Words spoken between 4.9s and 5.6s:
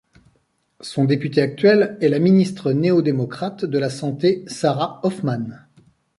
Hoffman.